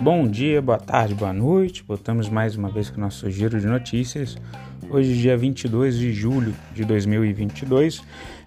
[0.00, 1.82] Bom dia, boa tarde, boa noite.
[1.82, 4.36] Voltamos mais uma vez com o nosso giro de notícias.
[4.88, 8.00] Hoje, dia 22 de julho de 2022.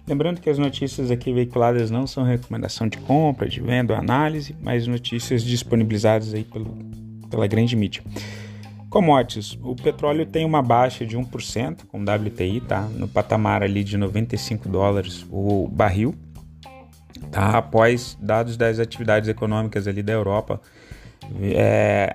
[0.08, 4.56] Lembrando que as notícias aqui veiculadas não são recomendação de compra, de venda ou análise,
[4.62, 6.74] mas notícias disponibilizadas aí pelo,
[7.30, 8.02] pela grande mídia.
[8.88, 9.58] Commodities.
[9.62, 12.88] O petróleo tem uma baixa de 1%, com WTI, tá?
[12.96, 16.14] No patamar ali de 95 dólares o barril,
[17.30, 17.58] tá?
[17.58, 20.58] Após dados das atividades econômicas ali da Europa
[21.54, 22.14] é,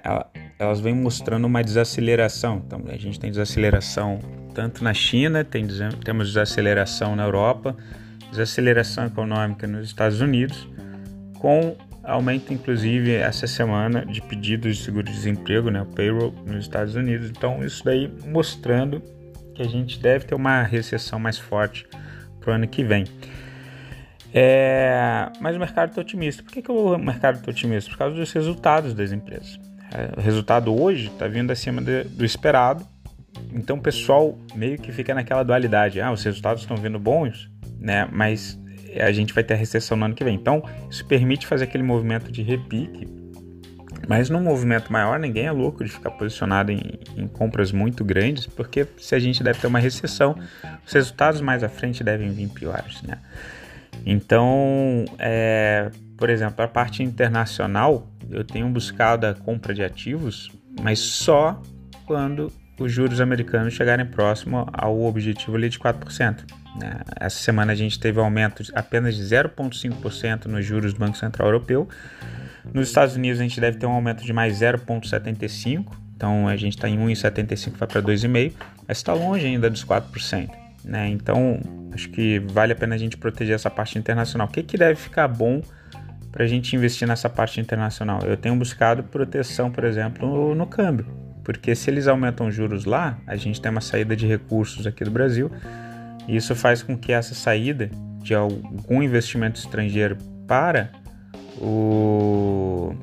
[0.59, 2.61] elas vêm mostrando uma desaceleração.
[2.65, 4.19] Então, a gente tem desaceleração
[4.53, 5.67] tanto na China, tem,
[6.03, 7.75] temos desaceleração na Europa,
[8.31, 10.67] desaceleração econômica nos Estados Unidos,
[11.39, 17.29] com aumento, inclusive, essa semana de pedidos de seguro-desemprego, né, o payroll nos Estados Unidos.
[17.29, 19.01] Então, isso daí mostrando
[19.53, 21.85] que a gente deve ter uma recessão mais forte
[22.39, 23.05] para o ano que vem.
[24.33, 26.43] É, mas o mercado está otimista.
[26.43, 27.89] Por que, que o mercado está otimista?
[27.89, 29.59] Por causa dos resultados das empresas.
[29.93, 32.85] É, o resultado hoje está vindo acima de, do esperado.
[33.53, 36.01] Então o pessoal meio que fica naquela dualidade.
[36.01, 38.07] Ah, os resultados estão vindo bons, né?
[38.11, 38.59] Mas
[38.99, 40.35] a gente vai ter a recessão no ano que vem.
[40.35, 43.07] Então isso permite fazer aquele movimento de repique.
[44.07, 46.81] Mas num movimento maior, ninguém é louco de ficar posicionado em,
[47.15, 50.37] em compras muito grandes, porque se a gente deve ter uma recessão,
[50.85, 53.17] os resultados mais à frente devem vir piores, né?
[54.05, 60.99] Então, é, por exemplo, a parte internacional, eu tenho buscado a compra de ativos, mas
[60.99, 61.61] só
[62.05, 66.43] quando os juros americanos chegarem próximo ao objetivo ali de 4%.
[66.79, 67.01] Né?
[67.19, 71.87] Essa semana a gente teve aumento apenas de 0,5% nos juros do Banco Central Europeu.
[72.73, 76.75] Nos Estados Unidos a gente deve ter um aumento de mais 0,75%, então a gente
[76.75, 78.53] está em 1,75% vai para 2,5%,
[78.87, 80.66] mas está longe ainda dos 4%.
[80.87, 81.09] Né?
[81.09, 81.59] Então,
[81.93, 84.47] acho que vale a pena a gente proteger essa parte internacional.
[84.47, 85.61] O que, que deve ficar bom
[86.31, 88.21] para a gente investir nessa parte internacional?
[88.23, 91.05] Eu tenho buscado proteção, por exemplo, no, no câmbio,
[91.43, 95.11] porque se eles aumentam juros lá, a gente tem uma saída de recursos aqui do
[95.11, 95.51] Brasil,
[96.25, 97.91] e isso faz com que essa saída
[98.21, 100.17] de algum investimento estrangeiro
[100.47, 100.89] para
[101.57, 102.95] o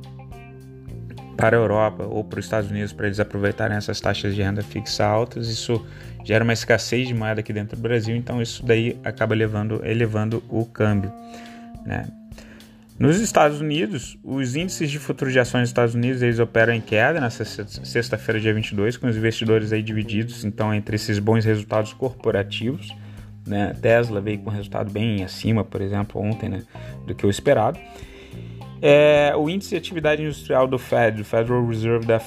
[1.36, 4.62] para a Europa ou para os Estados Unidos para eles aproveitarem essas taxas de renda
[4.62, 5.84] fixa altas, isso
[6.24, 10.42] gera uma escassez de moeda aqui dentro do Brasil, então isso daí acaba elevando, elevando
[10.48, 11.12] o câmbio.
[11.84, 12.06] Né?
[12.98, 16.80] Nos Estados Unidos, os índices de futuros de ações dos Estados Unidos eles operam em
[16.80, 21.92] queda nessa sexta-feira, dia 22, com os investidores aí divididos então entre esses bons resultados
[21.92, 22.94] corporativos.
[23.46, 23.74] Né?
[23.82, 26.62] Tesla veio com resultado bem acima, por exemplo, ontem, né?
[27.06, 27.78] do que o esperado.
[28.86, 32.18] É, o índice de atividade industrial do Fed, do Federal Reserve da,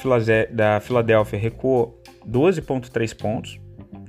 [0.50, 3.60] da Filadélfia, recuou 12,3 pontos.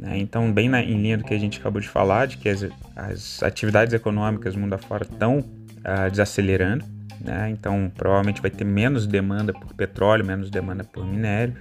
[0.01, 0.17] Né?
[0.17, 2.67] Então, bem na, em linha do que a gente acabou de falar, de que as,
[2.97, 6.87] as atividades econômicas mundo afora estão uh, desacelerando.
[7.21, 7.51] Né?
[7.51, 11.55] Então, provavelmente vai ter menos demanda por petróleo, menos demanda por minério.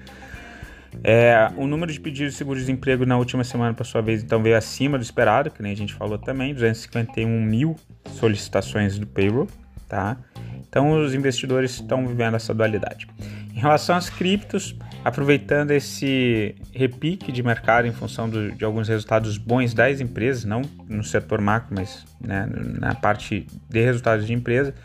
[1.04, 4.56] É, o número de pedidos de seguro-desemprego na última semana, por sua vez, então veio
[4.56, 7.76] acima do esperado, que nem a gente falou também, 251 mil
[8.06, 9.50] solicitações do payroll,
[9.90, 10.18] tá?
[10.70, 13.08] Então os investidores estão vivendo essa dualidade.
[13.54, 19.38] Em relação às criptos, aproveitando esse repique de mercado em função do, de alguns resultados
[19.38, 22.48] bons das empresas, não no setor macro, mas né,
[22.80, 24.76] na parte de resultados de empresa,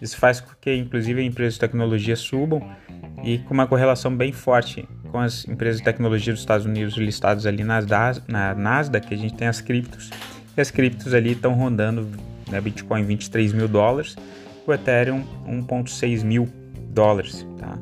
[0.00, 2.60] isso faz com que, inclusive, empresas de tecnologia subam
[3.24, 7.46] e com uma correlação bem forte com as empresas de tecnologia dos Estados Unidos listadas
[7.46, 7.86] ali nas,
[8.28, 10.10] na Nasdaq, que a gente tem as criptos,
[10.56, 12.08] e as criptos ali estão rondando
[12.50, 14.16] né, Bitcoin 23 mil dólares,
[14.70, 16.48] o Ethereum 1.6 mil
[16.90, 17.78] dólares, tá?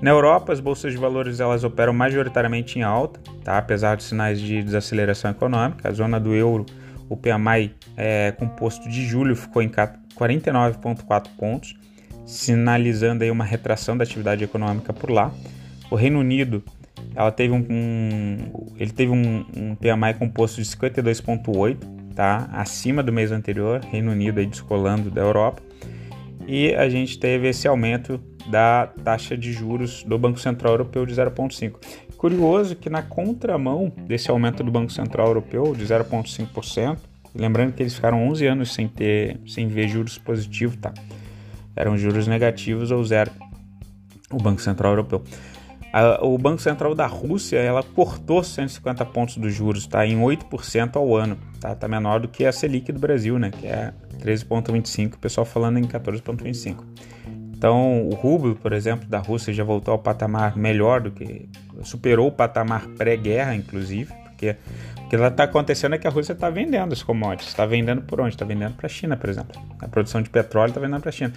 [0.00, 3.58] Na Europa, as bolsas de valores elas operam majoritariamente em alta, tá?
[3.58, 5.86] apesar de sinais de desaceleração econômica.
[5.88, 6.64] A zona do euro,
[7.06, 11.74] o PMI é, composto de julho ficou em 49,4 pontos,
[12.24, 15.30] sinalizando aí uma retração da atividade econômica por lá.
[15.90, 16.64] O Reino Unido
[17.14, 21.76] ela teve um, um ele teve um, um PMI composto de 52,8,
[22.14, 22.48] tá?
[22.52, 25.69] acima do mês anterior, Reino Unido aí descolando da Europa
[26.50, 28.20] e a gente teve esse aumento
[28.50, 31.76] da taxa de juros do Banco Central Europeu de 0,5.
[32.16, 36.98] Curioso que na contramão desse aumento do Banco Central Europeu de 0,5%,
[37.32, 40.92] lembrando que eles ficaram 11 anos sem ter sem ver juros positivos, tá?
[41.76, 43.30] Eram juros negativos ou zero.
[44.32, 45.22] O Banco Central Europeu.
[46.22, 50.06] O Banco Central da Rússia, ela cortou 150 pontos dos juros, tá?
[50.06, 51.74] Em 8% ao ano, tá?
[51.74, 53.50] Tá menor do que a Selic do Brasil, né?
[53.50, 56.84] Que é 13,25, o pessoal falando em 14,25.
[57.52, 61.48] Então, o rublo, por exemplo, da Rússia já voltou ao patamar melhor do que
[61.82, 64.56] superou o patamar pré-guerra, inclusive, Porque
[65.04, 67.48] o que está acontecendo é que a Rússia está vendendo os commodities.
[67.48, 68.34] Está vendendo por onde?
[68.34, 69.60] Está vendendo para a China, por exemplo.
[69.78, 71.32] A produção de petróleo está vendendo para a China.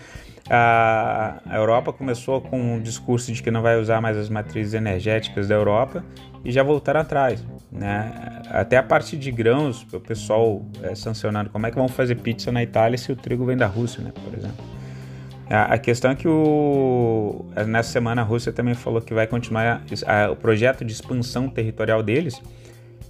[0.49, 5.47] A Europa começou com um discurso de que não vai usar mais as matrizes energéticas
[5.47, 6.03] da Europa
[6.45, 7.43] e já voltaram atrás.
[7.71, 8.41] Né?
[8.49, 12.51] Até a parte de grãos, o pessoal é, sancionando como é que vão fazer pizza
[12.51, 14.63] na Itália se o trigo vem da Rússia, né, por exemplo.
[15.49, 19.83] A questão é que o, nessa semana a Rússia também falou que vai continuar
[20.31, 22.41] o projeto de expansão territorial deles.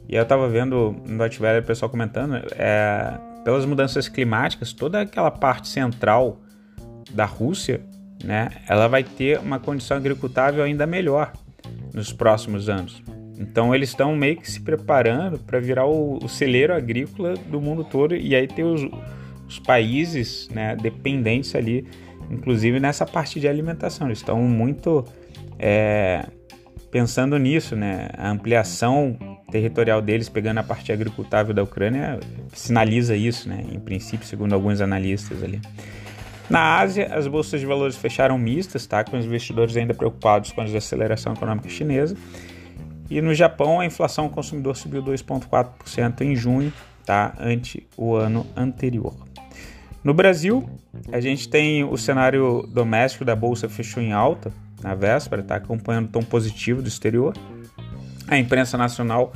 [0.08, 5.32] E eu estava vendo no Welle o pessoal comentando, é, pelas mudanças climáticas, toda aquela
[5.32, 6.40] parte central
[7.12, 7.82] da Rússia,
[8.24, 11.34] né, ela vai ter uma condição agricultável ainda melhor
[11.94, 13.02] nos próximos anos.
[13.38, 17.84] Então eles estão meio que se preparando para virar o, o, celeiro agrícola do mundo
[17.84, 18.82] todo e aí ter os,
[19.48, 21.86] os países né, dependentes ali
[22.30, 24.08] inclusive nessa parte de alimentação.
[24.08, 25.06] Eles estão muito
[25.60, 26.26] é,
[26.92, 28.10] pensando nisso, né?
[28.18, 29.18] A ampliação
[29.54, 32.20] territorial deles, pegando a parte agricultável da Ucrânia,
[32.54, 33.64] sinaliza isso, né?
[33.72, 35.62] Em princípio, segundo alguns analistas ali.
[36.50, 39.04] Na Ásia, as bolsas de valores fecharam mistas, tá?
[39.04, 42.18] Com os investidores ainda preocupados com a desaceleração econômica chinesa.
[43.12, 46.74] E no Japão, a inflação ao consumidor subiu 2,4% em junho,
[47.06, 47.36] tá?
[47.40, 49.14] Ante o ano anterior.
[50.04, 50.68] No Brasil,
[51.12, 54.52] a gente tem o cenário doméstico da bolsa fechou em alta
[54.82, 57.36] na véspera, está acompanhando o tom positivo do exterior.
[58.28, 59.34] A imprensa nacional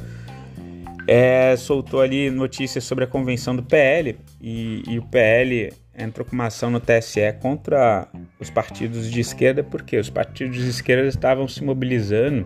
[1.08, 6.34] é, soltou ali notícias sobre a convenção do PL e, e, o PL entrou com
[6.34, 8.08] uma ação no TSE contra
[8.40, 12.46] os partidos de esquerda, porque os partidos de esquerda estavam se mobilizando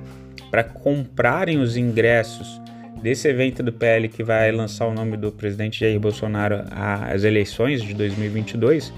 [0.49, 2.61] para comprarem os ingressos
[3.01, 7.81] desse evento do PL que vai lançar o nome do presidente Jair Bolsonaro às eleições
[7.81, 8.93] de 2022,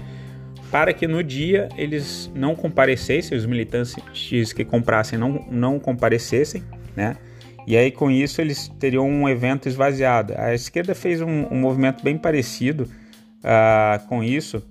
[0.70, 3.94] para que no dia eles não comparecessem, os militantes
[4.52, 6.62] que comprassem não, não comparecessem,
[6.94, 7.16] né?
[7.66, 10.34] E aí com isso eles teriam um evento esvaziado.
[10.36, 12.88] A esquerda fez um, um movimento bem parecido
[13.40, 14.62] uh, com isso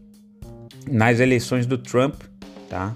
[0.90, 2.22] nas eleições do Trump,
[2.70, 2.96] tá?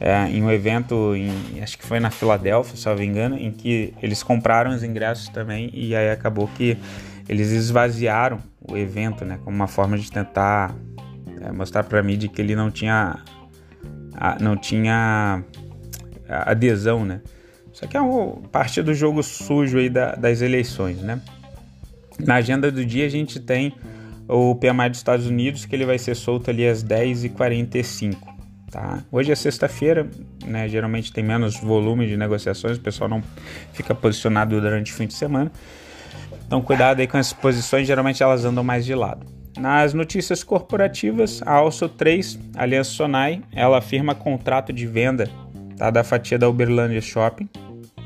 [0.00, 3.50] é, em um evento, em, acho que foi na Filadélfia, se não me engano, em
[3.50, 6.78] que eles compraram os ingressos também e aí acabou que
[7.28, 10.74] eles esvaziaram o evento, né, como uma forma de tentar
[11.40, 13.18] é, mostrar para a mídia que ele não tinha
[14.40, 15.44] não tinha
[16.28, 17.20] adesão, né?
[17.78, 18.00] Isso aqui é
[18.50, 21.20] parte do jogo sujo aí da, das eleições, né?
[22.18, 23.72] Na agenda do dia a gente tem
[24.26, 28.16] o PMI dos Estados Unidos que ele vai ser solto ali às 10h45.
[28.68, 29.04] Tá?
[29.12, 30.10] Hoje é sexta-feira,
[30.44, 30.68] né?
[30.68, 33.22] geralmente tem menos volume de negociações, o pessoal não
[33.72, 35.52] fica posicionado durante o fim de semana.
[36.48, 39.24] Então, cuidado aí com as posições, geralmente elas andam mais de lado.
[39.56, 45.30] Nas notícias corporativas, a Also 3, Aliança Sonai, ela firma contrato de venda
[45.76, 47.48] tá, da fatia da Uberlândia Shopping.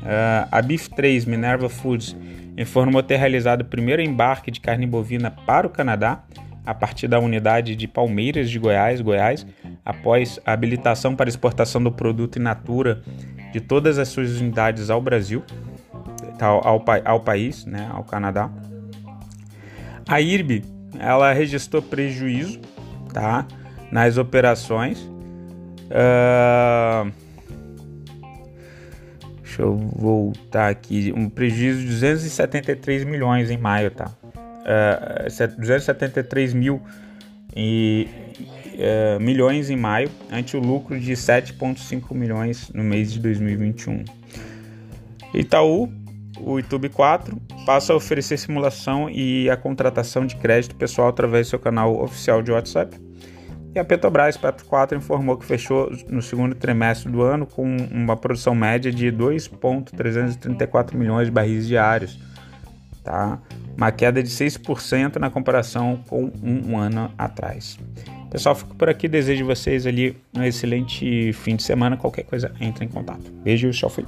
[0.03, 2.15] Uh, a Beef 3, Minerva Foods,
[2.57, 6.23] informou ter realizado o primeiro embarque de carne bovina para o Canadá,
[6.65, 9.45] a partir da unidade de Palmeiras de Goiás, Goiás,
[9.85, 13.01] após a habilitação para exportação do produto in natura
[13.51, 15.43] de todas as suas unidades ao Brasil,
[16.39, 18.49] ao, ao, ao país, né, ao Canadá.
[20.07, 20.63] A IRB
[20.99, 22.59] ela registrou prejuízo
[23.13, 23.45] tá,
[23.91, 24.99] nas operações.
[24.99, 26.52] Uh,
[29.53, 31.13] deixa eu voltar aqui.
[31.15, 34.11] Um prejuízo de 273 milhões em maio, tá?
[34.35, 36.81] Uh, ah, 273 mil
[37.55, 38.07] e,
[38.73, 44.03] uh, milhões em maio, ante o lucro de 7,5 milhões no mês de 2021.
[45.33, 45.91] Itaú,
[46.39, 51.49] o YouTube 4, passa a oferecer simulação e a contratação de crédito pessoal através do
[51.51, 52.97] seu canal oficial de WhatsApp.
[53.75, 58.15] E a Petrobras, Petro 4, informou que fechou no segundo trimestre do ano com uma
[58.15, 62.19] produção média de 2,334 milhões de barris diários,
[63.03, 63.39] tá?
[63.75, 67.79] uma queda de 6% na comparação com um ano atrás.
[68.29, 69.07] Pessoal, fico por aqui.
[69.07, 71.97] Desejo vocês ali um excelente fim de semana.
[71.97, 73.31] Qualquer coisa, entre em contato.
[73.43, 74.05] Beijo, tchau, fui.